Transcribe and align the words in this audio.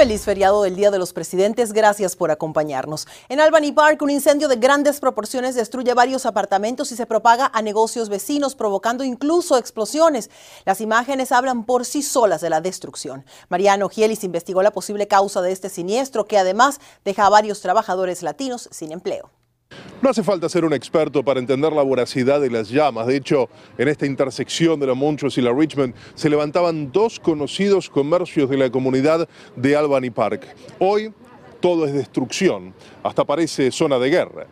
Feliz 0.00 0.24
feriado 0.24 0.62
del 0.62 0.76
Día 0.76 0.90
de 0.90 0.98
los 0.98 1.12
Presidentes. 1.12 1.74
Gracias 1.74 2.16
por 2.16 2.30
acompañarnos. 2.30 3.06
En 3.28 3.38
Albany 3.38 3.70
Park, 3.72 4.00
un 4.00 4.08
incendio 4.08 4.48
de 4.48 4.56
grandes 4.56 4.98
proporciones 4.98 5.54
destruye 5.54 5.92
varios 5.92 6.24
apartamentos 6.24 6.90
y 6.90 6.96
se 6.96 7.04
propaga 7.04 7.50
a 7.52 7.60
negocios 7.60 8.08
vecinos, 8.08 8.54
provocando 8.54 9.04
incluso 9.04 9.58
explosiones. 9.58 10.30
Las 10.64 10.80
imágenes 10.80 11.32
hablan 11.32 11.64
por 11.64 11.84
sí 11.84 12.02
solas 12.02 12.40
de 12.40 12.48
la 12.48 12.62
destrucción. 12.62 13.26
Mariano 13.50 13.90
Gielis 13.90 14.24
investigó 14.24 14.62
la 14.62 14.70
posible 14.70 15.06
causa 15.06 15.42
de 15.42 15.52
este 15.52 15.68
siniestro, 15.68 16.24
que 16.24 16.38
además 16.38 16.80
deja 17.04 17.26
a 17.26 17.28
varios 17.28 17.60
trabajadores 17.60 18.22
latinos 18.22 18.70
sin 18.72 18.92
empleo. 18.92 19.28
No 20.02 20.08
hace 20.08 20.22
falta 20.22 20.48
ser 20.48 20.64
un 20.64 20.72
experto 20.72 21.22
para 21.22 21.40
entender 21.40 21.74
la 21.74 21.82
voracidad 21.82 22.40
de 22.40 22.48
las 22.48 22.70
llamas. 22.70 23.06
De 23.06 23.16
hecho, 23.16 23.50
en 23.76 23.86
esta 23.86 24.06
intersección 24.06 24.80
de 24.80 24.86
la 24.86 24.94
Montrose 24.94 25.38
y 25.38 25.44
la 25.44 25.52
Richmond 25.52 25.94
se 26.14 26.30
levantaban 26.30 26.90
dos 26.90 27.20
conocidos 27.20 27.90
comercios 27.90 28.48
de 28.48 28.56
la 28.56 28.70
comunidad 28.70 29.28
de 29.56 29.76
Albany 29.76 30.10
Park. 30.10 30.46
Hoy 30.78 31.12
todo 31.60 31.84
es 31.84 31.92
destrucción, 31.92 32.72
hasta 33.02 33.26
parece 33.26 33.70
zona 33.70 33.98
de 33.98 34.08
guerra. 34.08 34.46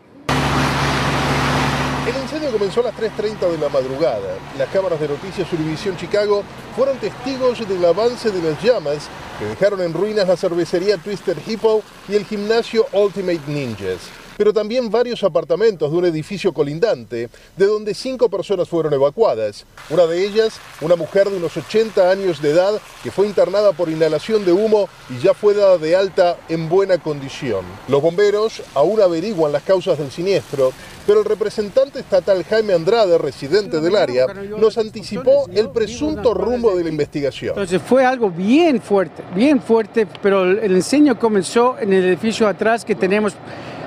El 2.07 2.21
incendio 2.21 2.51
comenzó 2.51 2.81
a 2.81 2.83
las 2.83 2.95
3.30 2.95 3.51
de 3.51 3.57
la 3.57 3.69
madrugada. 3.69 4.37
Las 4.55 4.69
cámaras 4.69 4.99
de 4.99 5.07
noticias 5.07 5.51
Univision 5.51 5.97
Chicago 5.97 6.43
fueron 6.75 6.95
testigos 6.99 7.67
del 7.67 7.83
avance 7.85 8.29
de 8.29 8.51
las 8.51 8.63
llamas 8.63 9.09
que 9.39 9.45
dejaron 9.45 9.81
en 9.81 9.93
ruinas 9.93 10.27
la 10.27 10.37
cervecería 10.37 10.97
Twister 10.97 11.37
Hippo 11.47 11.81
y 12.07 12.13
el 12.13 12.25
gimnasio 12.25 12.85
Ultimate 12.93 13.41
Ninjas 13.47 14.28
pero 14.39 14.53
también 14.53 14.89
varios 14.89 15.21
apartamentos 15.25 15.91
de 15.91 15.97
un 15.97 16.05
edificio 16.05 16.53
colindante, 16.53 17.27
de 17.57 17.65
donde 17.65 17.93
cinco 17.93 18.29
personas 18.29 18.69
fueron 18.69 18.93
evacuadas. 18.93 19.65
Una 19.89 20.05
de 20.05 20.25
ellas, 20.25 20.61
una 20.79 20.95
mujer 20.95 21.29
de 21.29 21.35
unos 21.35 21.57
80 21.57 22.09
años 22.09 22.41
de 22.41 22.51
edad, 22.51 22.79
que 23.03 23.11
fue 23.11 23.27
internada 23.27 23.73
por 23.73 23.89
inhalación 23.89 24.45
de 24.45 24.53
humo 24.53 24.87
y 25.09 25.21
ya 25.21 25.33
fue 25.33 25.53
dada 25.53 25.77
de 25.77 25.93
alta 25.93 26.37
en 26.47 26.69
buena 26.69 26.99
condición. 26.99 27.65
Los 27.89 28.01
bomberos 28.01 28.63
aún 28.75 29.01
averiguan 29.01 29.51
las 29.51 29.63
causas 29.63 29.97
del 29.97 30.09
siniestro, 30.09 30.71
pero 31.05 31.19
el 31.19 31.25
representante 31.25 31.99
estatal 31.99 32.45
Jaime 32.45 32.73
Andrade, 32.73 33.17
residente 33.17 33.81
del 33.81 33.97
área, 33.97 34.25
nos 34.57 34.77
anticipó 34.77 35.49
el 35.51 35.69
presunto 35.71 36.33
rumbo 36.33 36.77
de 36.77 36.83
la 36.83 36.89
investigación. 36.89 37.49
Entonces 37.49 37.81
fue 37.81 38.05
algo 38.05 38.29
bien 38.29 38.81
fuerte, 38.81 39.21
bien 39.35 39.61
fuerte, 39.61 40.07
pero 40.21 40.43
el 40.45 40.71
incendio 40.71 41.19
comenzó 41.19 41.77
en 41.77 41.91
el 41.91 42.05
edificio 42.05 42.47
atrás 42.47 42.85
que 42.85 42.95
tenemos 42.95 43.33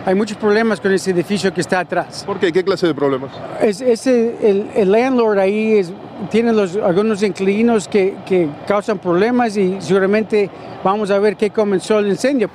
hay 0.05 0.15
muchos 0.15 0.37
problemas 0.37 0.81
con 0.81 0.93
ese 0.93 1.11
edificio 1.11 1.53
que 1.53 1.61
está 1.61 1.81
atrás. 1.81 2.25
¿Por 2.27 2.39
qué? 2.39 2.53
¿Qué 2.53 2.65
clase 2.65 2.87
de 2.87 2.95
problemas? 2.95 3.31
Es, 3.61 3.81
ese, 3.81 4.71
el, 4.75 4.91
landlord 4.91 5.39
ahí 5.39 5.79
es, 5.79 5.93
tiene 6.31 6.53
los, 6.53 6.77
algunos 6.77 7.23
inquilinos 7.23 7.89
que, 7.89 8.17
que 8.27 8.49
causan 8.67 8.99
problemas 8.99 9.57
y 9.57 9.77
seguramente 9.81 10.51
vamos 10.83 11.11
a 11.11 11.19
ver 11.19 11.37
qué 11.37 11.51
comenzó 11.51 11.99
el 11.99 12.09
incendio. 12.09 12.51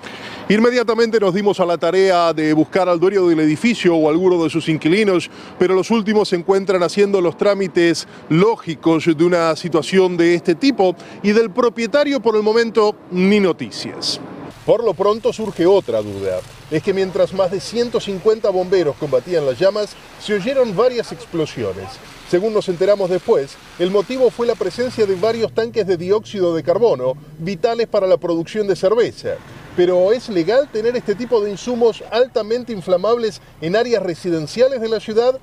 Inmediatamente 0.49 1.19
nos 1.19 1.33
dimos 1.33 1.59
a 1.59 1.65
la 1.65 1.77
tarea 1.77 2.31
de 2.33 2.53
buscar 2.53 2.87
al 2.87 2.99
dueño 2.99 3.27
del 3.27 3.41
edificio 3.41 3.95
o 3.95 4.09
alguno 4.09 4.41
de 4.41 4.49
sus 4.49 4.69
inquilinos, 4.69 5.29
pero 5.59 5.75
los 5.75 5.91
últimos 5.91 6.29
se 6.29 6.37
encuentran 6.37 6.81
haciendo 6.83 7.19
los 7.19 7.35
trámites 7.35 8.07
lógicos 8.29 9.05
de 9.05 9.25
una 9.25 9.55
situación 9.57 10.15
de 10.15 10.35
este 10.35 10.55
tipo 10.55 10.95
y 11.21 11.33
del 11.33 11.49
propietario 11.49 12.21
por 12.21 12.37
el 12.37 12.43
momento 12.43 12.95
ni 13.11 13.41
noticias. 13.41 14.21
Por 14.67 14.83
lo 14.83 14.93
pronto 14.93 15.31
surge 15.31 15.65
otra 15.65 16.01
duda. 16.01 16.41
Es 16.69 16.83
que 16.83 16.93
mientras 16.93 17.33
más 17.33 17.51
de 17.51 17.61
150 17.61 18.49
bomberos 18.49 18.97
combatían 18.97 19.45
las 19.45 19.57
llamas, 19.57 19.95
se 20.21 20.33
oyeron 20.33 20.75
varias 20.75 21.13
explosiones. 21.13 21.85
Según 22.29 22.53
nos 22.53 22.67
enteramos 22.67 23.09
después, 23.09 23.55
el 23.79 23.91
motivo 23.91 24.29
fue 24.29 24.45
la 24.45 24.55
presencia 24.55 25.05
de 25.05 25.15
varios 25.15 25.53
tanques 25.53 25.87
de 25.87 25.95
dióxido 25.95 26.53
de 26.53 26.63
carbono, 26.63 27.13
vitales 27.39 27.87
para 27.87 28.07
la 28.07 28.17
producción 28.17 28.67
de 28.67 28.75
cerveza. 28.75 29.35
Pero 29.77 30.11
¿es 30.11 30.27
legal 30.27 30.69
tener 30.69 30.97
este 30.97 31.15
tipo 31.15 31.39
de 31.39 31.51
insumos 31.51 32.03
altamente 32.11 32.73
inflamables 32.73 33.39
en 33.61 33.77
áreas 33.77 34.03
residenciales 34.03 34.81
de 34.81 34.89
la 34.89 34.99
ciudad? 34.99 35.39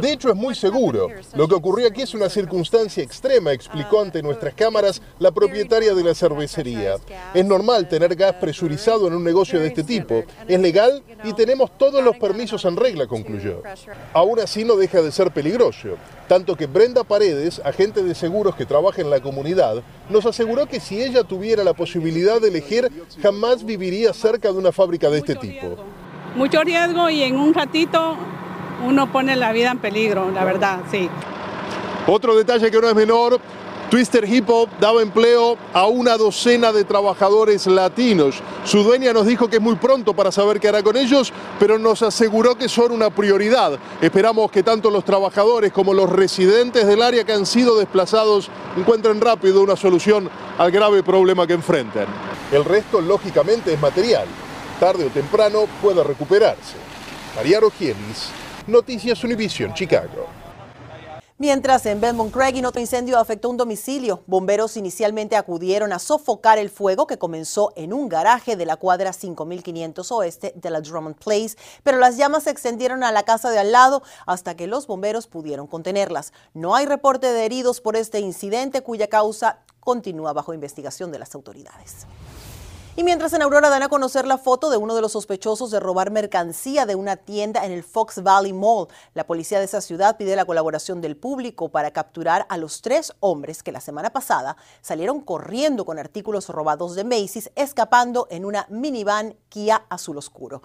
De 0.00 0.12
hecho, 0.12 0.30
es 0.30 0.36
muy 0.36 0.54
seguro. 0.54 1.08
Lo 1.34 1.46
que 1.48 1.54
ocurrió 1.54 1.88
aquí 1.88 2.02
es 2.02 2.14
una 2.14 2.30
circunstancia 2.30 3.02
extrema, 3.02 3.52
explicó 3.52 4.00
ante 4.00 4.22
nuestras 4.22 4.54
cámaras 4.54 5.02
la 5.18 5.30
propietaria 5.30 5.94
de 5.94 6.02
la 6.02 6.14
cervecería. 6.14 6.96
Es 7.34 7.44
normal 7.44 7.88
tener 7.88 8.14
gas 8.14 8.34
presurizado 8.40 9.08
en 9.08 9.14
un 9.14 9.24
negocio 9.24 9.60
de 9.60 9.66
este 9.68 9.82
tipo. 9.82 10.24
Es 10.48 10.60
legal 10.60 11.02
y 11.24 11.32
tenemos 11.34 11.76
todos 11.76 12.02
los 12.02 12.16
permisos 12.16 12.64
en 12.64 12.76
regla, 12.76 13.06
concluyó. 13.06 13.62
Aún 14.12 14.40
así 14.40 14.64
no 14.64 14.76
deja 14.76 15.02
de 15.02 15.12
ser 15.12 15.30
peligroso. 15.32 15.96
Tanto 16.28 16.56
que 16.56 16.66
Brenda 16.66 17.04
Paredes, 17.04 17.60
agente 17.64 18.02
de 18.02 18.14
seguros 18.14 18.56
que 18.56 18.66
trabaja 18.66 19.00
en 19.00 19.10
la 19.10 19.20
comunidad, 19.20 19.82
nos 20.08 20.24
aseguró 20.24 20.66
que 20.66 20.80
si 20.80 21.02
ella 21.02 21.24
tuviera 21.24 21.62
la 21.62 21.74
posibilidad 21.74 22.40
de 22.40 22.48
elegir, 22.48 22.90
jamás 23.22 23.64
viviría 23.64 24.12
cerca 24.12 24.50
de 24.50 24.58
una 24.58 24.72
fábrica 24.72 25.10
de 25.10 25.18
este 25.18 25.34
tipo 25.34 25.76
mucho 26.36 26.62
riesgo 26.62 27.10
y 27.10 27.22
en 27.22 27.36
un 27.36 27.54
ratito 27.54 28.16
uno 28.86 29.10
pone 29.10 29.36
la 29.36 29.52
vida 29.52 29.70
en 29.70 29.78
peligro, 29.78 30.30
la 30.30 30.44
verdad, 30.44 30.80
sí. 30.90 31.08
Otro 32.06 32.36
detalle 32.36 32.70
que 32.70 32.80
no 32.80 32.88
es 32.88 32.94
menor, 32.94 33.40
Twister 33.90 34.24
Hip 34.28 34.48
Hop 34.50 34.68
daba 34.80 35.00
empleo 35.00 35.56
a 35.72 35.86
una 35.86 36.16
docena 36.16 36.72
de 36.72 36.84
trabajadores 36.84 37.66
latinos. 37.66 38.36
Su 38.64 38.82
dueña 38.82 39.12
nos 39.12 39.26
dijo 39.26 39.48
que 39.48 39.56
es 39.56 39.62
muy 39.62 39.76
pronto 39.76 40.12
para 40.12 40.30
saber 40.32 40.60
qué 40.60 40.68
hará 40.68 40.82
con 40.82 40.96
ellos, 40.96 41.32
pero 41.58 41.78
nos 41.78 42.02
aseguró 42.02 42.56
que 42.56 42.68
son 42.68 42.92
una 42.92 43.10
prioridad. 43.10 43.78
Esperamos 44.00 44.50
que 44.50 44.62
tanto 44.62 44.90
los 44.90 45.04
trabajadores 45.04 45.72
como 45.72 45.94
los 45.94 46.10
residentes 46.10 46.86
del 46.86 47.00
área 47.00 47.24
que 47.24 47.32
han 47.32 47.46
sido 47.46 47.78
desplazados 47.78 48.50
encuentren 48.76 49.20
rápido 49.20 49.62
una 49.62 49.76
solución 49.76 50.28
al 50.58 50.70
grave 50.70 51.02
problema 51.02 51.46
que 51.46 51.54
enfrentan. 51.54 52.06
El 52.52 52.64
resto, 52.64 53.00
lógicamente, 53.00 53.72
es 53.72 53.80
material 53.80 54.26
tarde 54.78 55.04
o 55.04 55.10
temprano 55.10 55.66
pueda 55.80 56.02
recuperarse. 56.02 56.76
Mariano 57.34 57.70
Gielis, 57.70 58.28
Noticias 58.66 59.22
Univision, 59.24 59.74
Chicago. 59.74 60.26
Mientras 61.38 61.84
en 61.84 62.00
Belmont 62.00 62.32
Craig 62.32 62.64
otro 62.64 62.80
incendio 62.80 63.18
afectó 63.18 63.50
un 63.50 63.58
domicilio, 63.58 64.22
bomberos 64.26 64.78
inicialmente 64.78 65.36
acudieron 65.36 65.92
a 65.92 65.98
sofocar 65.98 66.56
el 66.56 66.70
fuego 66.70 67.06
que 67.06 67.18
comenzó 67.18 67.74
en 67.76 67.92
un 67.92 68.08
garaje 68.08 68.56
de 68.56 68.64
la 68.64 68.76
cuadra 68.76 69.12
5500 69.12 70.12
oeste 70.12 70.54
de 70.56 70.70
la 70.70 70.80
Drummond 70.80 71.16
Place, 71.16 71.56
pero 71.82 71.98
las 71.98 72.16
llamas 72.16 72.44
se 72.44 72.50
extendieron 72.50 73.04
a 73.04 73.12
la 73.12 73.24
casa 73.24 73.50
de 73.50 73.58
al 73.58 73.70
lado 73.70 74.02
hasta 74.24 74.56
que 74.56 74.66
los 74.66 74.86
bomberos 74.86 75.26
pudieron 75.26 75.66
contenerlas. 75.66 76.32
No 76.54 76.74
hay 76.74 76.86
reporte 76.86 77.30
de 77.30 77.44
heridos 77.44 77.82
por 77.82 77.96
este 77.96 78.20
incidente 78.20 78.80
cuya 78.80 79.08
causa 79.08 79.58
continúa 79.80 80.32
bajo 80.32 80.54
investigación 80.54 81.12
de 81.12 81.18
las 81.18 81.34
autoridades. 81.34 82.06
Y 82.98 83.04
mientras 83.04 83.34
en 83.34 83.42
Aurora 83.42 83.68
dan 83.68 83.82
a 83.82 83.90
conocer 83.90 84.26
la 84.26 84.38
foto 84.38 84.70
de 84.70 84.78
uno 84.78 84.94
de 84.94 85.02
los 85.02 85.12
sospechosos 85.12 85.70
de 85.70 85.80
robar 85.80 86.10
mercancía 86.10 86.86
de 86.86 86.94
una 86.94 87.16
tienda 87.16 87.66
en 87.66 87.72
el 87.72 87.82
Fox 87.82 88.22
Valley 88.22 88.54
Mall, 88.54 88.88
la 89.12 89.26
policía 89.26 89.58
de 89.58 89.66
esa 89.66 89.82
ciudad 89.82 90.16
pide 90.16 90.34
la 90.34 90.46
colaboración 90.46 91.02
del 91.02 91.14
público 91.14 91.68
para 91.68 91.90
capturar 91.90 92.46
a 92.48 92.56
los 92.56 92.80
tres 92.80 93.12
hombres 93.20 93.62
que 93.62 93.70
la 93.70 93.82
semana 93.82 94.14
pasada 94.14 94.56
salieron 94.80 95.20
corriendo 95.20 95.84
con 95.84 95.98
artículos 95.98 96.48
robados 96.48 96.94
de 96.94 97.04
Macy's, 97.04 97.50
escapando 97.54 98.28
en 98.30 98.46
una 98.46 98.66
minivan 98.70 99.36
Kia 99.50 99.84
azul 99.90 100.16
oscuro. 100.16 100.62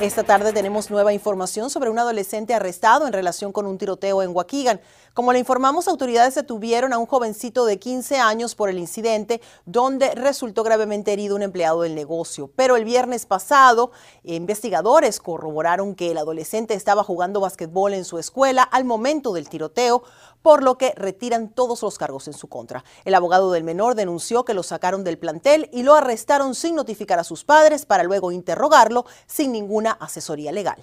Esta 0.00 0.22
tarde 0.22 0.52
tenemos 0.52 0.90
nueva 0.90 1.12
información 1.12 1.70
sobre 1.70 1.90
un 1.90 1.98
adolescente 1.98 2.54
arrestado 2.54 3.08
en 3.08 3.12
relación 3.12 3.50
con 3.50 3.66
un 3.66 3.78
tiroteo 3.78 4.22
en 4.22 4.30
Waukegan. 4.30 4.80
Como 5.18 5.32
le 5.32 5.40
informamos, 5.40 5.88
autoridades 5.88 6.36
detuvieron 6.36 6.92
a 6.92 6.98
un 6.98 7.06
jovencito 7.06 7.64
de 7.64 7.80
15 7.80 8.18
años 8.18 8.54
por 8.54 8.68
el 8.68 8.78
incidente 8.78 9.40
donde 9.66 10.14
resultó 10.14 10.62
gravemente 10.62 11.12
herido 11.12 11.34
un 11.34 11.42
empleado 11.42 11.82
del 11.82 11.96
negocio. 11.96 12.52
Pero 12.54 12.76
el 12.76 12.84
viernes 12.84 13.26
pasado, 13.26 13.90
investigadores 14.22 15.18
corroboraron 15.18 15.96
que 15.96 16.12
el 16.12 16.18
adolescente 16.18 16.74
estaba 16.74 17.02
jugando 17.02 17.40
basquetbol 17.40 17.94
en 17.94 18.04
su 18.04 18.20
escuela 18.20 18.62
al 18.62 18.84
momento 18.84 19.32
del 19.32 19.48
tiroteo, 19.48 20.04
por 20.40 20.62
lo 20.62 20.78
que 20.78 20.92
retiran 20.94 21.48
todos 21.48 21.82
los 21.82 21.98
cargos 21.98 22.28
en 22.28 22.34
su 22.34 22.46
contra. 22.46 22.84
El 23.04 23.16
abogado 23.16 23.50
del 23.50 23.64
menor 23.64 23.96
denunció 23.96 24.44
que 24.44 24.54
lo 24.54 24.62
sacaron 24.62 25.02
del 25.02 25.18
plantel 25.18 25.68
y 25.72 25.82
lo 25.82 25.96
arrestaron 25.96 26.54
sin 26.54 26.76
notificar 26.76 27.18
a 27.18 27.24
sus 27.24 27.42
padres 27.42 27.86
para 27.86 28.04
luego 28.04 28.30
interrogarlo 28.30 29.04
sin 29.26 29.50
ninguna 29.50 29.90
asesoría 29.90 30.52
legal. 30.52 30.80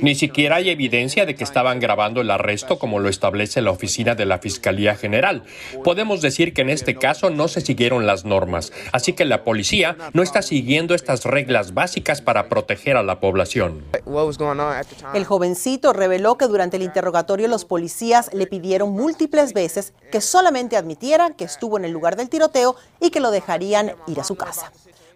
Ni 0.00 0.14
siquiera 0.16 0.56
hay 0.56 0.70
evidencia 0.70 1.24
de 1.24 1.36
que 1.36 1.44
estaban 1.44 1.78
grabando 1.78 2.20
el 2.20 2.30
arresto 2.30 2.80
como 2.80 2.98
lo 2.98 3.08
establece 3.08 3.62
la 3.62 3.70
oficina 3.70 4.16
de 4.16 4.26
la 4.26 4.38
Fiscalía 4.38 4.96
General. 4.96 5.44
Podemos 5.84 6.20
decir 6.20 6.52
que 6.52 6.62
en 6.62 6.70
este 6.70 6.96
caso 6.96 7.30
no 7.30 7.46
se 7.46 7.60
siguieron 7.60 8.06
las 8.06 8.24
normas, 8.24 8.72
así 8.92 9.12
que 9.12 9.24
la 9.24 9.44
policía 9.44 9.96
no 10.12 10.22
está 10.22 10.42
siguiendo 10.42 10.94
estas 10.94 11.24
reglas 11.24 11.74
básicas 11.74 12.20
para 12.20 12.48
proteger 12.48 12.96
a 12.96 13.04
la 13.04 13.20
población. 13.20 13.84
El 15.14 15.24
jovencito 15.24 15.92
reveló 15.92 16.36
que 16.36 16.48
durante 16.48 16.76
el 16.76 16.82
interrogatorio 16.82 17.46
los 17.46 17.64
policías 17.64 18.34
le 18.34 18.48
pidieron 18.48 18.90
múltiples 18.90 19.52
veces 19.52 19.92
que 20.10 20.20
solamente 20.20 20.76
admitiera 20.76 21.30
que 21.30 21.44
estuvo 21.44 21.78
en 21.78 21.84
el 21.84 21.92
lugar 21.92 22.16
del 22.16 22.28
tiroteo 22.28 22.74
y 23.00 23.10
que 23.10 23.20
lo 23.20 23.30
dejarían 23.30 23.92
ir 24.08 24.18
a 24.18 24.24
su 24.24 24.34
casa. 24.34 24.72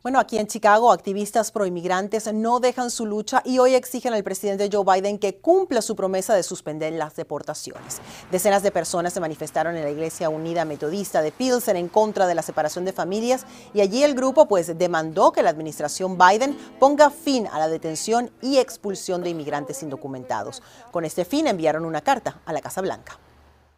Bueno, 0.07 0.21
aquí 0.21 0.39
en 0.39 0.47
Chicago, 0.47 0.93
activistas 0.93 1.51
proinmigrantes 1.51 2.33
no 2.33 2.61
dejan 2.61 2.93
su 2.93 3.07
lucha 3.07 3.43
y 3.45 3.59
hoy 3.59 3.75
exigen 3.75 4.15
al 4.15 4.23
presidente 4.23 4.71
Joe 4.73 4.85
Biden 4.85 5.19
que 5.19 5.35
cumpla 5.35 5.83
su 5.83 5.97
promesa 5.97 6.33
de 6.33 6.45
suspender 6.45 6.93
las 6.93 7.17
deportaciones. 7.17 8.01
Decenas 8.31 8.63
de 8.63 8.71
personas 8.71 9.15
se 9.15 9.19
manifestaron 9.19 9.75
en 9.75 9.83
la 9.83 9.91
Iglesia 9.91 10.29
Unida 10.29 10.65
Metodista 10.65 11.23
de 11.23 11.33
Pilsen 11.33 11.75
en 11.75 11.89
contra 11.89 12.29
de 12.29 12.37
la 12.37 12.43
separación 12.43 12.85
de 12.85 12.93
familias 12.93 13.47
y 13.75 13.81
allí 13.81 14.05
el 14.05 14.15
grupo 14.15 14.47
pues 14.47 14.79
demandó 14.79 15.33
que 15.33 15.43
la 15.43 15.51
administración 15.51 16.17
Biden 16.17 16.57
ponga 16.79 17.11
fin 17.11 17.49
a 17.49 17.59
la 17.59 17.67
detención 17.67 18.31
y 18.41 18.59
expulsión 18.59 19.25
de 19.25 19.31
inmigrantes 19.31 19.83
indocumentados. 19.83 20.63
Con 20.93 21.05
este 21.05 21.25
fin 21.25 21.49
enviaron 21.49 21.85
una 21.85 22.01
carta 22.01 22.39
a 22.47 22.53
la 22.53 22.61
Casa 22.61 22.81
Blanca. 22.81 23.19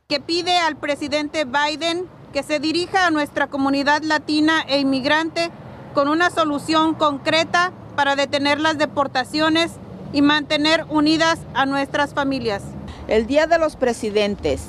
Que 0.08 0.20
pide 0.20 0.58
al 0.58 0.76
presidente 0.76 1.46
Biden 1.46 2.06
que 2.34 2.42
se 2.42 2.58
dirija 2.58 3.06
a 3.06 3.10
nuestra 3.10 3.46
comunidad 3.46 4.02
latina 4.02 4.62
e 4.68 4.78
inmigrante 4.78 5.50
con 5.98 6.06
una 6.06 6.30
solución 6.30 6.94
concreta 6.94 7.72
para 7.96 8.14
detener 8.14 8.60
las 8.60 8.78
deportaciones 8.78 9.72
y 10.12 10.22
mantener 10.22 10.86
unidas 10.90 11.40
a 11.54 11.66
nuestras 11.66 12.14
familias. 12.14 12.62
El 13.08 13.26
Día 13.26 13.48
de 13.48 13.58
los 13.58 13.74
Presidentes, 13.74 14.62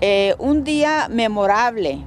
eh, 0.00 0.36
un 0.38 0.62
día 0.62 1.08
memorable, 1.10 2.04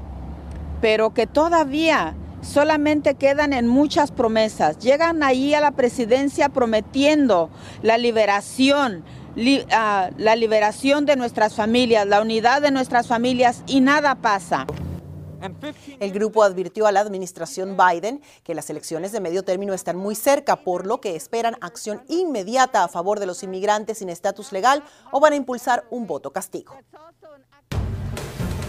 pero 0.79 1.13
que 1.13 1.27
todavía 1.27 2.15
solamente 2.41 3.15
quedan 3.15 3.51
en 3.51 3.67
muchas 3.67 4.11
promesas. 4.11 4.79
Llegan 4.79 5.23
ahí 5.23 5.53
a 5.53 5.59
la 5.59 5.71
presidencia 5.71 6.47
prometiendo 6.47 7.49
la 7.81 7.97
liberación, 7.97 9.03
ah, 9.73 10.09
la 10.17 10.38
liberación 10.38 11.05
de 11.05 11.17
nuestras 11.17 11.53
familias, 11.53 12.07
la 12.07 12.21
unidad 12.21 12.61
de 12.61 12.71
nuestras 12.71 13.07
familias 13.07 13.61
y 13.67 13.81
nada 13.81 14.15
pasa. 14.15 14.65
El 15.99 16.11
grupo 16.11 16.43
advirtió 16.43 16.87
a 16.87 16.91
la 16.91 16.99
administración 16.99 17.77
Biden 17.77 18.21
que 18.43 18.55
las 18.55 18.69
elecciones 18.69 19.11
de 19.11 19.19
medio 19.19 19.43
término 19.43 19.73
están 19.73 19.97
muy 19.97 20.15
cerca, 20.15 20.57
por 20.57 20.85
lo 20.85 21.01
que 21.01 21.15
esperan 21.15 21.57
acción 21.61 22.03
inmediata 22.07 22.83
a 22.83 22.87
favor 22.87 23.19
de 23.19 23.25
los 23.25 23.43
inmigrantes 23.43 23.99
sin 23.99 24.09
estatus 24.09 24.51
legal 24.51 24.83
o 25.11 25.19
van 25.19 25.33
a 25.33 25.37
impulsar 25.37 25.85
un 25.89 26.07
voto 26.07 26.31
castigo. 26.31 26.73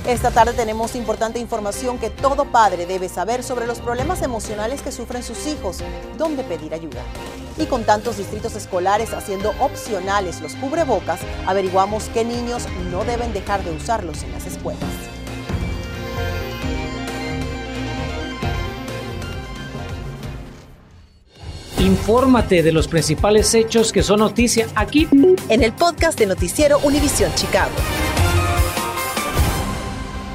Esta 0.09 0.31
tarde 0.31 0.55
tenemos 0.55 0.95
importante 0.95 1.39
información 1.39 1.99
que 1.99 2.09
todo 2.09 2.47
padre 2.47 2.87
debe 2.87 3.11
saber 3.11 3.43
sobre 3.43 3.67
los 3.67 3.81
problemas 3.81 4.23
emocionales 4.23 4.81
que 4.81 4.91
sufren 4.91 5.23
sus 5.23 5.47
hijos, 5.47 5.81
dónde 6.17 6.45
pedir 6.45 6.73
ayuda. 6.73 7.03
Y 7.59 7.67
con 7.67 7.85
tantos 7.85 8.17
distritos 8.17 8.57
escolares 8.57 9.13
haciendo 9.13 9.51
opcionales 9.61 10.41
los 10.41 10.55
cubrebocas, 10.55 11.21
averiguamos 11.47 12.09
qué 12.15 12.25
niños 12.25 12.65
no 12.91 13.05
deben 13.05 13.35
dejar 13.35 13.63
de 13.65 13.73
usarlos 13.73 14.23
en 14.23 14.33
las 14.33 14.47
escuelas. 14.47 14.81
Infórmate 21.81 22.65
de 22.65 22.73
los 22.73 22.89
principales 22.89 23.55
hechos 23.55 23.93
que 23.93 24.03
son 24.03 24.19
noticia 24.19 24.67
aquí 24.75 25.09
en 25.49 25.63
el 25.63 25.73
podcast 25.73 26.19
de 26.19 26.27
Noticiero 26.27 26.81
Univisión 26.83 27.33
Chicago. 27.37 27.71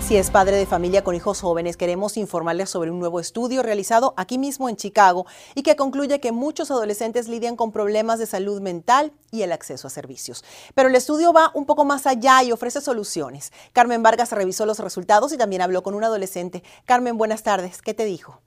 Si 0.08 0.16
es 0.16 0.32
padre 0.32 0.56
de 0.56 0.66
familia 0.66 1.04
con 1.04 1.16
hijos 1.16 1.42
jóvenes, 1.42 1.76
queremos 1.76 2.16
informarles 2.16 2.70
sobre 2.70 2.92
un 2.92 3.00
nuevo 3.00 3.20
estudio 3.20 3.62
realizado 3.62 4.14
aquí 4.16 4.38
mismo 4.38 4.70
en 4.70 4.78
Chicago 4.78 5.26
y 5.54 5.64
que 5.64 5.76
concluye 5.76 6.22
que 6.22 6.32
muchos 6.32 6.72
adolescentes 6.72 7.28
lidian 7.28 7.58
con 7.58 7.74
problemas 7.74 8.20
de 8.20 8.26
salud 8.26 8.62
mental 8.62 9.12
y 9.30 9.42
el 9.42 9.52
acceso 9.52 9.88
a 9.88 9.90
servicios. 9.90 10.46
Pero 10.76 10.88
el 10.88 10.96
estudio 10.96 11.34
va 11.34 11.52
un 11.56 11.66
poco 11.66 11.84
más 11.84 12.08
allá 12.08 12.42
y 12.44 12.54
ofrece 12.54 12.80
soluciones. 12.80 13.52
Carmen 13.74 14.02
Vargas 14.02 14.32
revisó 14.32 14.66
los 14.66 14.80
resultados 14.80 15.34
y 15.34 15.38
también 15.38 15.62
habló 15.62 15.84
con 15.84 15.94
un 15.94 16.06
adolescente. 16.06 16.64
Carmen, 16.86 17.18
buenas 17.18 17.44
tardes. 17.44 17.82
¿Qué 17.82 17.94
te 17.94 18.06
dijo? 18.06 18.43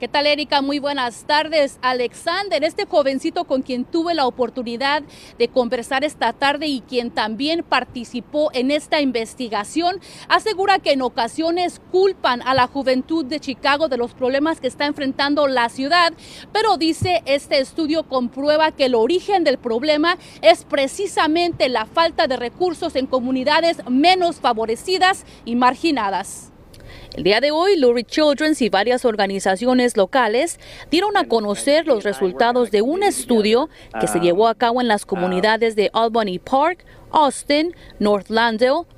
¿Qué 0.00 0.08
tal, 0.08 0.26
Erika? 0.26 0.60
Muy 0.60 0.80
buenas 0.80 1.22
tardes. 1.22 1.78
Alexander, 1.80 2.64
este 2.64 2.84
jovencito 2.84 3.44
con 3.44 3.62
quien 3.62 3.84
tuve 3.84 4.12
la 4.14 4.26
oportunidad 4.26 5.04
de 5.38 5.46
conversar 5.46 6.02
esta 6.02 6.32
tarde 6.32 6.66
y 6.66 6.80
quien 6.80 7.12
también 7.12 7.62
participó 7.62 8.50
en 8.54 8.72
esta 8.72 9.00
investigación, 9.00 10.00
asegura 10.28 10.80
que 10.80 10.90
en 10.90 11.02
ocasiones 11.02 11.80
culpan 11.92 12.42
a 12.42 12.54
la 12.54 12.66
juventud 12.66 13.24
de 13.24 13.38
Chicago 13.38 13.86
de 13.86 13.96
los 13.96 14.14
problemas 14.14 14.60
que 14.60 14.66
está 14.66 14.86
enfrentando 14.86 15.46
la 15.46 15.68
ciudad, 15.68 16.12
pero 16.52 16.76
dice 16.76 17.22
este 17.24 17.60
estudio 17.60 18.02
comprueba 18.08 18.72
que 18.72 18.86
el 18.86 18.96
origen 18.96 19.44
del 19.44 19.58
problema 19.58 20.18
es 20.42 20.64
precisamente 20.64 21.68
la 21.68 21.86
falta 21.86 22.26
de 22.26 22.36
recursos 22.36 22.96
en 22.96 23.06
comunidades 23.06 23.78
menos 23.88 24.40
favorecidas 24.40 25.24
y 25.44 25.54
marginadas. 25.54 26.50
El 27.14 27.22
día 27.22 27.40
de 27.40 27.52
hoy, 27.52 27.78
Lurie 27.78 28.02
Children's 28.02 28.60
y 28.60 28.68
varias 28.70 29.04
organizaciones 29.04 29.96
locales 29.96 30.58
dieron 30.90 31.16
a 31.16 31.28
conocer 31.28 31.86
los 31.86 32.02
resultados 32.02 32.72
de 32.72 32.82
un 32.82 33.04
estudio 33.04 33.68
que 34.00 34.08
se 34.08 34.18
llevó 34.18 34.48
a 34.48 34.56
cabo 34.56 34.80
en 34.80 34.88
las 34.88 35.06
comunidades 35.06 35.76
de 35.76 35.90
Albany 35.92 36.40
Park, 36.40 36.84
Austin, 37.12 37.72
North 38.00 38.26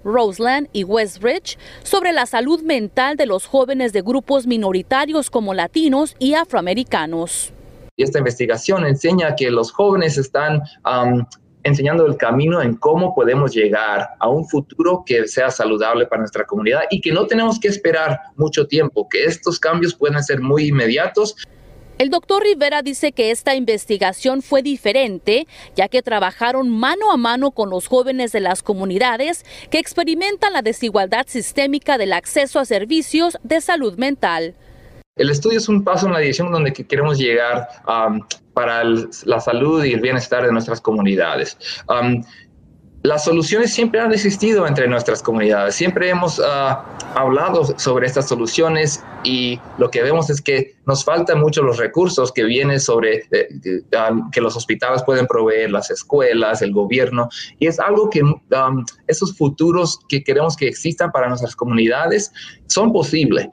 Roseland 0.03 0.69
y 0.73 0.85
Westridge 0.85 1.59
sobre 1.83 2.15
la 2.15 2.25
salud 2.25 2.63
mental 2.63 3.19
de 3.19 3.27
los 3.27 3.45
jóvenes 3.45 3.93
de 3.93 4.01
grupos 4.01 4.47
minoritarios 4.47 5.29
como 5.29 5.53
latinos 5.53 6.17
y 6.19 6.33
afroamericanos. 6.33 7.53
Esta 7.99 8.19
investigación 8.19 8.87
enseña 8.87 9.37
que 9.37 9.51
los 9.51 9.73
jóvenes 9.73 10.17
están 10.17 10.63
enseñando 11.67 12.07
el 12.07 12.17
camino 12.17 12.63
en 12.63 12.77
cómo 12.77 13.15
podemos 13.15 13.53
llegar 13.53 14.11
a 14.19 14.29
un 14.29 14.49
futuro 14.49 15.03
que 15.05 15.27
sea 15.27 15.51
saludable 15.51 16.07
para 16.07 16.21
nuestra 16.21 16.45
comunidad 16.45 16.83
y 16.91 17.01
que 17.01 17.13
no 17.13 17.27
tenemos 17.27 17.59
que 17.59 17.69
esperar 17.69 18.19
mucho 18.37 18.67
tiempo, 18.67 19.09
que 19.09 19.25
estos 19.25 19.59
cambios 19.59 19.95
pueden 19.95 20.23
ser 20.23 20.41
muy 20.41 20.69
inmediatos. 20.69 21.37
El 21.99 22.11
doctor 22.11 22.43
Rivera 22.43 22.83
dice 22.83 23.13
que 23.13 23.31
esta 23.31 23.55
investigación 23.55 24.43
fue 24.43 24.63
diferente, 24.63 25.47
ya 25.75 25.89
que 25.89 26.03
trabajaron 26.03 26.69
mano 26.69 27.11
a 27.11 27.17
mano 27.17 27.51
con 27.51 27.71
los 27.71 27.89
jóvenes 27.89 28.33
de 28.33 28.41
las 28.41 28.63
comunidades 28.63 29.45
que 29.71 29.79
experimentan 29.79 30.53
la 30.53 30.63
desigualdad 30.63 31.25
sistémica 31.27 31.97
del 31.97 32.13
acceso 32.13 32.61
a 32.61 32.65
servicios 32.65 33.39
de 33.43 33.61
salud 33.61 33.97
mental. 33.97 34.55
El 35.17 35.31
estudio 35.31 35.57
es 35.57 35.69
un 35.71 35.83
paso 35.83 36.07
en 36.07 36.13
la 36.13 36.19
dirección 36.19 36.53
donde 36.53 36.75
queremos 36.75 37.17
llegar 37.17 37.67
um, 37.89 38.21
para 38.53 38.85
la 38.85 39.41
salud 39.41 39.83
y 39.83 39.95
el 39.95 40.01
bienestar 40.01 40.45
de 40.45 40.53
nuestras 40.53 40.79
comunidades. 40.79 41.57
Um, 41.89 42.23
las 43.03 43.25
soluciones 43.25 43.73
siempre 43.73 43.99
han 43.99 44.13
existido 44.13 44.67
entre 44.67 44.87
nuestras 44.89 45.23
comunidades, 45.23 45.75
siempre 45.75 46.11
hemos 46.11 46.39
uh, 46.39 46.77
hablado 47.15 47.65
sobre 47.79 48.06
estas 48.06 48.29
soluciones 48.29 49.03
y 49.25 49.58
lo 49.79 49.91
que 49.91 50.03
vemos 50.03 50.29
es 50.29 50.43
que 50.43 50.75
nos 50.85 51.03
faltan 51.03 51.41
mucho 51.41 51.63
los 51.63 51.79
recursos 51.79 52.31
que 52.31 52.44
vienen 52.44 52.79
sobre 52.79 53.23
eh, 53.31 53.49
um, 54.11 54.31
que 54.31 54.43
los 54.43 54.55
hospitales 54.55 55.03
pueden 55.03 55.27
proveer, 55.27 55.70
las 55.70 55.91
escuelas, 55.91 56.61
el 56.61 56.75
gobierno, 56.75 57.31
y 57.58 57.69
es 57.69 57.81
algo 57.81 58.11
que 58.11 58.20
esos 59.06 59.35
futuros 59.35 59.99
que 60.11 60.23
queremos 60.23 60.56
que 60.58 60.69
existan 60.69 61.11
para 61.11 61.27
nuestras 61.29 61.56
comunidades 61.56 62.31
son 62.67 62.93
posibles. 62.93 63.49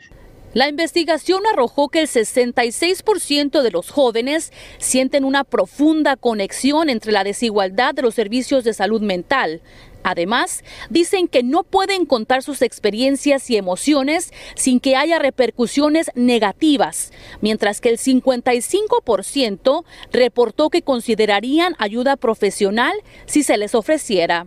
La 0.54 0.70
investigación 0.70 1.42
arrojó 1.52 1.90
que 1.90 2.02
el 2.02 2.08
66% 2.08 3.64
de 3.64 3.72
los 3.72 3.90
jóvenes 3.90 4.54
sienten 4.78 5.26
una 5.26 5.44
profunda 5.44 6.16
conexión 6.16 6.90
entre 6.90 7.12
la 7.12 7.24
desigualdad 7.24 7.96
de 7.96 8.04
los 8.04 8.14
servicios 8.14 8.64
de 8.64 8.74
salud 8.74 9.02
mental. 9.02 9.62
Además, 10.04 10.64
dicen 10.90 11.28
que 11.28 11.42
no 11.42 11.64
pueden 11.64 12.06
contar 12.06 12.44
sus 12.44 12.62
experiencias 12.62 13.50
y 13.50 13.58
emociones 13.58 14.32
sin 14.54 14.80
que 14.80 14.96
haya 14.96 15.18
repercusiones 15.18 16.12
negativas, 16.14 17.12
mientras 17.42 17.82
que 17.82 17.90
el 17.90 17.98
55% 17.98 19.86
reportó 20.12 20.70
que 20.70 20.82
considerarían 20.84 21.76
ayuda 21.80 22.16
profesional 22.16 22.94
si 23.26 23.42
se 23.44 23.58
les 23.58 23.74
ofreciera. 23.74 24.46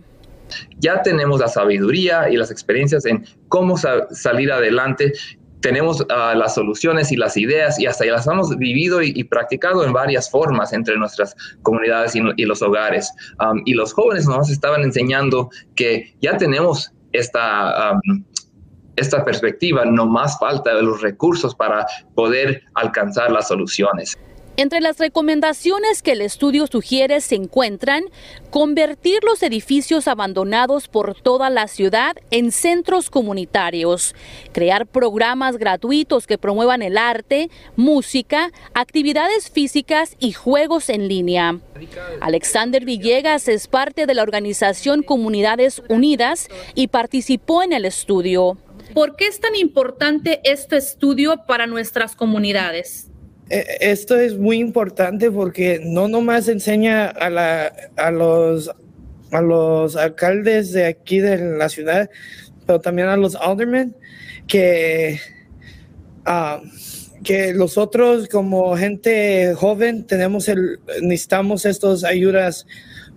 Ya 0.77 1.01
tenemos 1.01 1.41
la 1.41 1.49
sabiduría 1.49 2.29
y 2.29 2.37
las 2.37 2.51
experiencias 2.51 3.05
en 3.05 3.25
cómo 3.49 3.75
salir 3.77 4.51
adelante 4.51 5.11
tenemos 5.61 6.05
ah, 6.09 6.33
las 6.35 6.55
soluciones 6.55 7.11
y 7.11 7.15
las 7.15 7.37
ideas 7.37 7.79
y 7.79 7.85
hasta 7.85 8.05
las 8.05 8.27
hemos 8.27 8.55
vivido 8.57 9.01
y, 9.01 9.23
practicado 9.23 9.83
en 9.85 9.93
varias 9.93 10.29
formas 10.29 10.73
entre 10.73 10.97
nuestras 10.97 11.35
comunidades 11.63 12.15
y, 12.15 12.45
los 12.45 12.61
hogares. 12.61 13.11
y 13.65 13.73
los 13.73 13.93
jóvenes 13.93 14.27
nos 14.27 14.49
estaban 14.49 14.83
enseñando 14.83 15.49
que 15.75 16.15
ya 16.21 16.37
tenemos 16.37 16.91
esta, 17.11 17.99
esta 18.95 19.25
perspectiva, 19.25 19.85
no 19.85 20.05
más 20.05 20.37
falta 20.39 20.75
de 20.75 20.83
los 20.83 21.01
recursos 21.01 21.55
para 21.55 21.85
poder 22.15 22.63
alcanzar 22.75 23.31
las 23.31 23.47
soluciones. 23.47 24.17
Entre 24.59 24.81
las 24.81 24.97
recomendaciones 24.97 26.01
que 26.01 26.13
el 26.13 26.21
estudio 26.21 26.65
sugiere 26.65 27.21
se 27.21 27.35
encuentran 27.35 28.05
convertir 28.49 29.23
los 29.23 29.43
edificios 29.43 30.07
abandonados 30.07 30.87
por 30.87 31.13
toda 31.13 31.51
la 31.51 31.67
ciudad 31.67 32.15
en 32.31 32.51
centros 32.51 33.11
comunitarios, 33.11 34.15
crear 34.53 34.87
programas 34.87 35.57
gratuitos 35.57 36.25
que 36.25 36.39
promuevan 36.39 36.81
el 36.81 36.97
arte, 36.97 37.51
música, 37.75 38.51
actividades 38.73 39.51
físicas 39.51 40.15
y 40.17 40.31
juegos 40.31 40.89
en 40.89 41.07
línea. 41.07 41.59
Alexander 42.19 42.83
Villegas 42.83 43.47
es 43.49 43.67
parte 43.67 44.07
de 44.07 44.15
la 44.15 44.23
organización 44.23 45.03
Comunidades 45.03 45.83
Unidas 45.87 46.47
y 46.73 46.87
participó 46.87 47.61
en 47.61 47.73
el 47.73 47.85
estudio. 47.85 48.57
¿Por 48.95 49.17
qué 49.17 49.27
es 49.27 49.39
tan 49.39 49.55
importante 49.55 50.41
este 50.43 50.77
estudio 50.77 51.43
para 51.45 51.67
nuestras 51.67 52.15
comunidades? 52.15 53.06
Eh, 53.49 53.65
esto 53.79 54.19
es 54.19 54.37
muy 54.37 54.57
importante 54.57 55.31
porque 55.31 55.79
no 55.83 56.07
nomás 56.07 56.47
enseña 56.47 57.07
a, 57.07 57.29
la, 57.29 57.73
a, 57.95 58.11
los, 58.11 58.71
a 59.31 59.41
los 59.41 59.95
alcaldes 59.95 60.73
de 60.73 60.85
aquí 60.85 61.19
de 61.19 61.37
la 61.57 61.69
ciudad, 61.69 62.09
pero 62.65 62.81
también 62.81 63.07
a 63.07 63.15
los 63.15 63.35
aldermen 63.35 63.95
que, 64.47 65.19
uh, 66.25 66.61
que 67.23 67.53
nosotros 67.53 68.27
como 68.27 68.75
gente 68.75 69.53
joven 69.55 70.05
tenemos 70.05 70.49
el, 70.49 70.79
necesitamos 71.01 71.65
estas 71.65 72.03
ayudas 72.03 72.65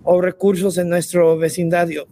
o 0.03 0.21
recursos 0.21 0.77
en 0.77 0.89
nuestro 0.89 1.37
vecindario. 1.37 2.07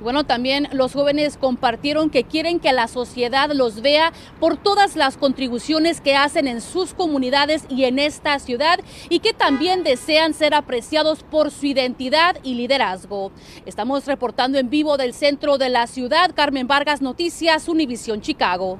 Bueno, 0.00 0.24
también 0.24 0.68
los 0.72 0.92
jóvenes 0.92 1.36
compartieron 1.36 2.08
que 2.10 2.22
quieren 2.22 2.60
que 2.60 2.72
la 2.72 2.86
sociedad 2.86 3.50
los 3.52 3.82
vea 3.82 4.12
por 4.38 4.56
todas 4.56 4.94
las 4.94 5.16
contribuciones 5.16 6.00
que 6.00 6.14
hacen 6.14 6.46
en 6.46 6.60
sus 6.60 6.94
comunidades 6.94 7.64
y 7.68 7.84
en 7.84 7.98
esta 7.98 8.38
ciudad 8.38 8.78
y 9.08 9.18
que 9.18 9.32
también 9.32 9.82
desean 9.82 10.34
ser 10.34 10.54
apreciados 10.54 11.24
por 11.24 11.50
su 11.50 11.66
identidad 11.66 12.36
y 12.44 12.54
liderazgo. 12.54 13.32
Estamos 13.66 14.06
reportando 14.06 14.58
en 14.58 14.70
vivo 14.70 14.96
del 14.96 15.14
centro 15.14 15.58
de 15.58 15.68
la 15.68 15.86
ciudad. 15.86 16.30
Carmen 16.34 16.68
Vargas, 16.68 17.02
Noticias, 17.02 17.68
Univisión 17.68 18.20
Chicago. 18.20 18.78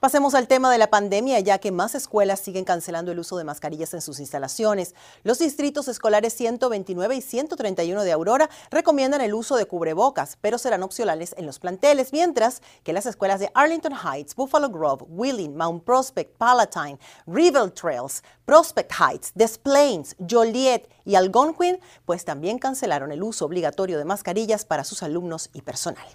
Pasemos 0.00 0.34
al 0.34 0.48
tema 0.48 0.70
de 0.70 0.78
la 0.78 0.90
pandemia, 0.90 1.40
ya 1.40 1.58
que 1.58 1.72
más 1.72 1.94
escuelas 1.94 2.40
siguen 2.40 2.64
cancelando 2.64 3.12
el 3.12 3.18
uso 3.18 3.36
de 3.36 3.44
mascarillas 3.44 3.94
en 3.94 4.00
sus 4.00 4.20
instalaciones. 4.20 4.94
Los 5.22 5.38
distritos 5.38 5.88
escolares 5.88 6.34
129 6.34 7.16
y 7.16 7.20
131 7.20 8.02
de 8.02 8.12
Aurora 8.12 8.50
recomiendan 8.70 9.20
el 9.20 9.34
uso 9.34 9.56
de 9.56 9.66
cubrebocas, 9.66 10.38
pero 10.40 10.58
serán 10.58 10.82
opcionales 10.82 11.34
en 11.38 11.46
los 11.46 11.58
planteles, 11.58 12.12
mientras 12.12 12.62
que 12.82 12.92
las 12.92 13.06
escuelas 13.06 13.40
de 13.40 13.50
Arlington 13.54 13.94
Heights, 13.94 14.34
Buffalo 14.34 14.68
Grove, 14.68 15.04
Wheeling, 15.08 15.56
Mount 15.56 15.84
Prospect, 15.84 16.36
Palatine, 16.36 16.98
Rivel 17.26 17.72
Trails, 17.72 18.22
Prospect 18.44 18.92
Heights, 18.92 19.32
Des 19.34 19.58
Plaines, 19.58 20.16
Joliet 20.28 20.88
y 21.04 21.14
Algonquin, 21.14 21.78
pues 22.04 22.24
también 22.24 22.58
cancelaron 22.58 23.12
el 23.12 23.22
uso 23.22 23.44
obligatorio 23.44 23.98
de 23.98 24.04
mascarillas 24.04 24.64
para 24.64 24.84
sus 24.84 25.02
alumnos 25.02 25.50
y 25.52 25.62
personal. 25.62 26.06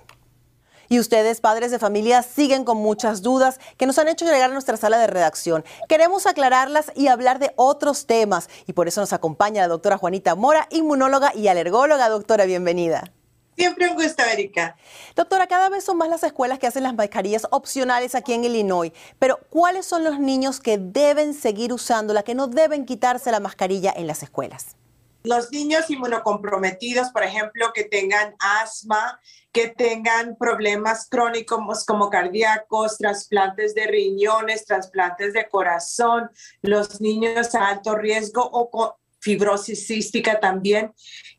Y 0.91 1.00
ustedes, 1.00 1.39
padres 1.39 1.69
de 1.69 1.77
familia, 1.77 2.24
siguen 2.24 2.63
con 2.63 2.77
muchas 2.77 3.22
dudas 3.22 3.60
que 3.77 3.86
nos 3.86 4.00
han 4.00 4.08
hecho 4.08 4.25
llegar 4.25 4.50
a 4.50 4.53
nuestra 4.53 4.75
sala 4.75 4.98
de 4.98 5.05
redacción. 5.05 5.63
Queremos 5.88 6.25
aclararlas 6.25 6.91
y 6.96 7.08
hablar 7.08 7.38
de 7.38 7.53
otros 7.58 8.08
temas. 8.08 8.50
Y 8.65 8.74
por 8.74 8.88
eso 8.88 9.00
nos 9.00 9.13
acompaña 9.13 9.62
la 9.62 9.67
doctora 9.67 10.00
Juanita 10.00 10.34
Mora, 10.34 10.67
inmunóloga 10.72 11.31
y 11.36 11.48
alergóloga. 11.48 12.10
Doctora, 12.10 12.46
bienvenida. 12.46 13.13
Siempre 13.55 13.88
un 13.88 13.98
gusto, 13.98 14.24
Erika. 14.24 14.77
Doctora, 15.15 15.46
cada 15.46 15.69
vez 15.69 15.84
son 15.84 15.98
más 15.98 16.10
las 16.10 16.24
escuelas 16.24 16.58
que 16.58 16.65
hacen 16.65 16.81
las 16.81 16.96
mascarillas 16.96 17.46
opcionales 17.51 18.15
aquí 18.15 18.34
en 18.34 18.46
Illinois, 18.46 18.91
pero 19.19 19.38
¿cuáles 19.50 19.86
son 19.86 20.03
los 20.03 20.17
niños 20.17 20.60
que 20.60 20.79
deben 20.79 21.36
seguir 21.36 21.72
usándola, 21.72 22.24
que 22.24 22.34
no 22.34 22.48
deben 22.48 22.86
quitarse 22.86 23.31
la 23.31 23.41
mascarilla 23.41 23.93
en 23.96 24.08
las 24.08 24.24
escuelas? 24.24 24.77
Los 25.24 25.51
niños 25.51 25.89
inmunocomprometidos, 25.89 27.10
por 27.10 27.24
ejemplo, 27.24 27.74
que 27.74 27.84
tengan 27.84 28.36
asma, 28.39 29.19
que 29.60 29.68
tengan 29.68 30.38
problemas 30.38 31.10
crónicos 31.10 31.86
como 31.86 32.10
cardíacos, 32.10 32.98
trasplantes 32.98 33.75
de 33.75 33.88
riñones, 33.88 34.63
trasplantes 34.63 35.34
de 35.34 35.50
corazón, 35.50 36.30
los 36.62 37.01
niños 37.01 37.54
a 37.56 37.68
alto 37.68 37.96
riesgo 37.96 38.42
o 38.42 38.70
con 38.70 38.92
fibrosis 39.20 39.86
cística 39.86 40.39
también. 40.39 40.94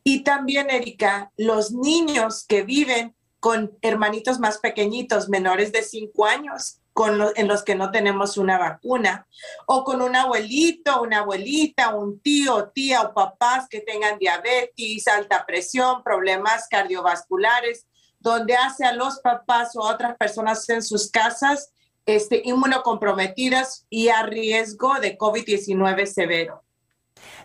Y 0.04 0.22
también, 0.22 0.68
Erika, 0.68 1.32
los 1.38 1.72
niños 1.72 2.44
que 2.46 2.62
viven 2.62 3.16
con 3.38 3.78
hermanitos 3.80 4.38
más 4.38 4.58
pequeñitos, 4.58 5.30
menores 5.30 5.72
de 5.72 5.82
5 5.82 6.26
años, 6.26 6.82
con 6.92 7.18
en 7.36 7.48
los 7.48 7.62
que 7.62 7.74
no 7.74 7.90
tenemos 7.90 8.36
una 8.36 8.58
vacuna, 8.58 9.26
o 9.64 9.82
con 9.82 10.02
un 10.02 10.14
abuelito, 10.14 11.00
una 11.00 11.20
abuelita, 11.20 11.94
un 11.94 12.20
tío, 12.20 12.68
tía 12.74 13.00
o 13.00 13.14
papás 13.14 13.66
que 13.70 13.80
tengan 13.80 14.18
diabetes, 14.18 15.08
alta 15.08 15.46
presión, 15.46 16.02
problemas 16.02 16.66
cardiovasculares, 16.68 17.86
donde 18.20 18.54
hace 18.54 18.84
a 18.84 18.92
los 18.92 19.18
papás 19.20 19.74
o 19.74 19.82
a 19.82 19.94
otras 19.94 20.16
personas 20.16 20.68
en 20.68 20.82
sus 20.82 21.10
casas 21.10 21.72
este, 22.06 22.42
inmunocomprometidas 22.44 23.86
y 23.90 24.08
a 24.08 24.22
riesgo 24.22 24.94
de 25.00 25.18
COVID-19 25.18 26.06
severo. 26.06 26.62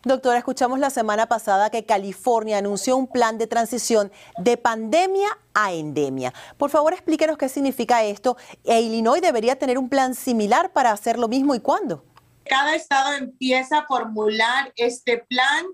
Doctora, 0.03 0.38
escuchamos 0.38 0.79
la 0.79 0.89
semana 0.89 1.27
pasada 1.27 1.70
que 1.70 1.86
California 1.86 2.58
anunció 2.58 2.96
un 2.96 3.08
plan 3.08 3.38
de 3.38 3.48
transición 3.48 4.12
de 4.38 4.58
pandemia 4.58 5.27
a 5.53 5.74
endemia. 5.74 6.34
Por 6.58 6.70
favor, 6.70 6.94
explíquenos 6.94 7.38
qué 7.38 7.50
significa 7.50 8.03
esto. 8.03 8.38
¿E 8.63 8.82
Illinois 8.82 9.22
debería 9.22 9.58
tener 9.58 9.77
un 9.77 9.89
plan 9.89 10.15
similar 10.15 10.72
para 10.72 10.91
hacer 10.91 11.17
lo 11.17 11.27
mismo 11.27 11.55
y 11.55 11.60
cuándo? 11.60 12.05
Cada 12.46 12.75
estado 12.75 13.13
empieza 13.13 13.79
a 13.79 13.88
formular 13.88 14.72
este 14.75 15.25
plan 15.27 15.65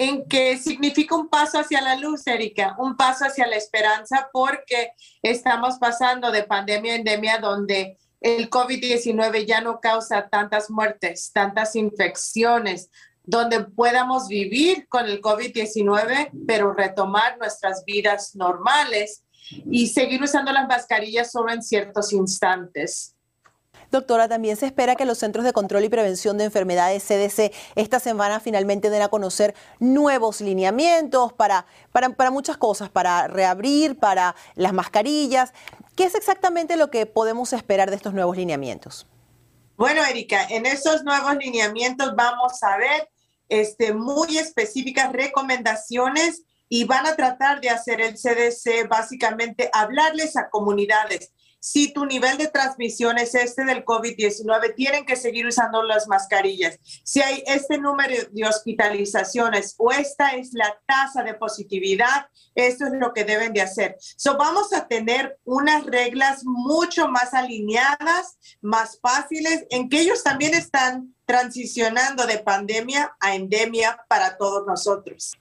en 0.00 0.26
que 0.26 0.56
significa 0.56 1.14
un 1.14 1.28
paso 1.28 1.58
hacia 1.58 1.82
la 1.82 1.94
luz, 1.94 2.26
Erika, 2.26 2.74
un 2.78 2.96
paso 2.96 3.26
hacia 3.26 3.46
la 3.46 3.56
esperanza, 3.56 4.30
porque 4.32 4.94
estamos 5.22 5.76
pasando 5.76 6.32
de 6.32 6.42
pandemia 6.44 6.94
a 6.94 6.96
endemia 6.96 7.36
donde 7.36 7.98
el 8.22 8.48
COVID-19 8.48 9.44
ya 9.44 9.60
no 9.60 9.78
causa 9.78 10.30
tantas 10.30 10.70
muertes, 10.70 11.32
tantas 11.34 11.76
infecciones, 11.76 12.88
donde 13.24 13.60
podamos 13.60 14.26
vivir 14.26 14.88
con 14.88 15.04
el 15.04 15.20
COVID-19, 15.20 16.30
pero 16.46 16.72
retomar 16.72 17.36
nuestras 17.36 17.84
vidas 17.84 18.34
normales 18.34 19.24
y 19.70 19.88
seguir 19.88 20.22
usando 20.22 20.50
las 20.50 20.66
mascarillas 20.66 21.30
solo 21.30 21.52
en 21.52 21.62
ciertos 21.62 22.14
instantes. 22.14 23.16
Doctora, 23.90 24.28
también 24.28 24.56
se 24.56 24.66
espera 24.66 24.94
que 24.94 25.04
los 25.04 25.18
Centros 25.18 25.44
de 25.44 25.52
Control 25.52 25.82
y 25.82 25.88
Prevención 25.88 26.38
de 26.38 26.44
Enfermedades 26.44 27.02
CDC 27.02 27.52
esta 27.74 27.98
semana 27.98 28.38
finalmente 28.38 28.88
den 28.88 29.02
a 29.02 29.08
conocer 29.08 29.54
nuevos 29.80 30.40
lineamientos 30.40 31.32
para, 31.32 31.66
para, 31.90 32.30
muchas 32.30 32.56
cosas, 32.56 32.88
para 32.88 33.26
reabrir, 33.26 33.98
para 33.98 34.36
las 34.54 34.72
mascarillas. 34.72 35.52
¿Qué 35.96 36.04
es 36.04 36.14
exactamente 36.14 36.76
lo 36.76 36.90
que 36.90 37.06
podemos 37.06 37.52
esperar 37.52 37.90
de 37.90 37.96
estos 37.96 38.14
nuevos 38.14 38.36
lineamientos? 38.36 39.08
Bueno, 39.76 40.04
Erika, 40.04 40.44
en 40.44 40.66
esos 40.66 41.02
nuevos 41.02 41.34
lineamientos 41.36 42.14
vamos 42.14 42.62
a 42.62 42.76
ver 42.76 43.08
este, 43.48 43.92
muy 43.92 44.38
específicas 44.38 45.12
recomendaciones 45.12 46.44
y 46.68 46.84
van 46.84 47.06
a 47.08 47.16
tratar 47.16 47.60
de 47.60 47.70
hacer 47.70 48.00
el 48.00 48.14
CDC 48.14 48.88
básicamente 48.88 49.68
hablarles 49.72 50.36
a 50.36 50.48
comunidades 50.48 51.32
si 51.60 51.92
tu 51.92 52.06
nivel 52.06 52.38
de 52.38 52.48
transmisión 52.48 53.18
es 53.18 53.34
este 53.34 53.64
del 53.64 53.84
COVID-19, 53.84 54.74
tienen 54.74 55.04
que 55.04 55.14
seguir 55.14 55.46
usando 55.46 55.82
las 55.82 56.08
mascarillas. 56.08 56.78
Si 57.04 57.20
hay 57.20 57.44
este 57.46 57.78
número 57.78 58.14
de 58.32 58.44
hospitalizaciones 58.46 59.74
o 59.78 59.92
esta 59.92 60.30
es 60.30 60.52
la 60.54 60.80
tasa 60.86 61.22
de 61.22 61.34
positividad, 61.34 62.26
esto 62.54 62.86
es 62.86 62.92
lo 62.94 63.12
que 63.12 63.24
deben 63.24 63.52
de 63.52 63.62
hacer. 63.62 63.96
So 64.00 64.36
vamos 64.36 64.72
a 64.72 64.88
tener 64.88 65.38
unas 65.44 65.84
reglas 65.84 66.42
mucho 66.44 67.08
más 67.08 67.34
alineadas, 67.34 68.38
más 68.62 68.98
fáciles, 69.00 69.66
en 69.70 69.88
que 69.88 70.00
ellos 70.00 70.24
también 70.24 70.54
están 70.54 71.14
transicionando 71.26 72.26
de 72.26 72.38
pandemia 72.38 73.14
a 73.20 73.34
endemia 73.34 74.04
para 74.08 74.36
todos 74.36 74.66
nosotros 74.66 75.39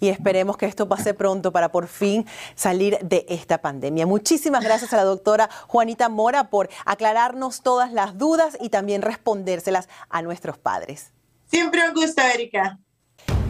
y 0.00 0.08
esperemos 0.08 0.56
que 0.56 0.66
esto 0.66 0.88
pase 0.88 1.14
pronto 1.14 1.52
para 1.52 1.70
por 1.72 1.86
fin 1.86 2.26
salir 2.54 2.98
de 3.02 3.26
esta 3.28 3.58
pandemia. 3.58 4.06
Muchísimas 4.06 4.64
gracias 4.64 4.92
a 4.92 4.96
la 4.96 5.04
doctora 5.04 5.48
Juanita 5.66 6.08
Mora 6.08 6.50
por 6.50 6.68
aclararnos 6.84 7.62
todas 7.62 7.92
las 7.92 8.18
dudas 8.18 8.56
y 8.60 8.70
también 8.70 9.02
respondérselas 9.02 9.88
a 10.08 10.22
nuestros 10.22 10.58
padres. 10.58 11.12
Siempre 11.46 11.86
un 11.88 11.94
gusto, 11.94 12.22
Erika. 12.22 12.78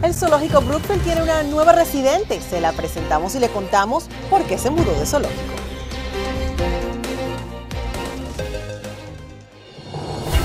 El 0.01 0.15
zoológico 0.15 0.61
Brookfield 0.61 1.03
tiene 1.03 1.21
una 1.21 1.43
nueva 1.43 1.73
residente. 1.73 2.41
Se 2.41 2.59
la 2.59 2.71
presentamos 2.71 3.35
y 3.35 3.39
le 3.39 3.49
contamos 3.49 4.07
por 4.29 4.43
qué 4.43 4.57
se 4.57 4.71
mudó 4.71 4.91
de 4.99 5.05
zoológico. 5.05 5.41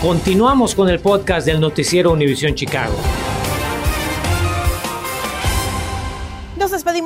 Continuamos 0.03 0.75
con 0.75 0.89
el 0.91 1.01
podcast 1.01 1.47
del 1.47 1.59
noticiero 1.59 2.13
Univisión 2.13 2.55
Chicago. 2.55 2.95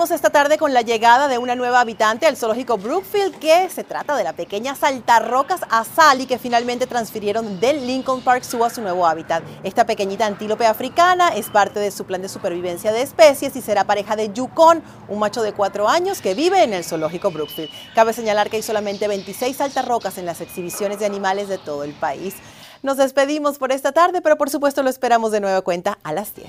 Esta 0.09 0.31
tarde 0.31 0.57
con 0.57 0.73
la 0.73 0.81
llegada 0.81 1.29
de 1.29 1.37
una 1.37 1.55
nueva 1.55 1.81
habitante 1.81 2.27
al 2.27 2.35
zoológico 2.35 2.79
Brookfield, 2.79 3.39
que 3.39 3.69
se 3.69 3.85
trata 3.85 4.17
de 4.17 4.25
la 4.25 4.33
pequeña 4.33 4.75
saltarrocas 4.75 5.61
Sally 5.95 6.25
que 6.25 6.39
finalmente 6.39 6.87
transfirieron 6.87 7.61
del 7.61 7.87
Lincoln 7.87 8.23
Park 8.23 8.43
Zoo 8.43 8.65
a 8.65 8.71
su 8.71 8.81
nuevo 8.81 9.07
hábitat. 9.07 9.43
Esta 9.63 9.85
pequeñita 9.85 10.25
antílope 10.25 10.65
africana 10.65 11.29
es 11.29 11.51
parte 11.51 11.81
de 11.81 11.91
su 11.91 12.07
plan 12.07 12.23
de 12.23 12.31
supervivencia 12.31 12.93
de 12.93 13.03
especies 13.03 13.55
y 13.57 13.61
será 13.61 13.85
pareja 13.85 14.17
de 14.17 14.33
Yukon, 14.33 14.83
un 15.09 15.19
macho 15.19 15.43
de 15.43 15.53
cuatro 15.53 15.87
años 15.87 16.23
que 16.23 16.33
vive 16.33 16.63
en 16.63 16.73
el 16.73 16.83
zoológico 16.83 17.31
Brookfield. 17.31 17.71
Cabe 17.95 18.15
señalar 18.15 18.49
que 18.49 18.57
hay 18.57 18.63
solamente 18.63 19.07
26 19.07 19.55
saltarrocas 19.55 20.17
en 20.17 20.25
las 20.25 20.41
exhibiciones 20.41 20.99
de 20.99 21.05
animales 21.05 21.49
de 21.49 21.59
todo 21.59 21.85
el 21.85 21.93
país. 21.93 22.37
Nos 22.83 22.97
despedimos 22.97 23.59
por 23.59 23.71
esta 23.71 23.93
tarde, 23.93 24.23
pero 24.23 24.39
por 24.39 24.49
supuesto 24.49 24.83
lo 24.83 24.89
esperamos 24.89 25.31
de 25.31 25.41
nueva 25.41 25.61
cuenta 25.61 25.99
a 26.03 26.15
las 26.15 26.35
10. 26.35 26.49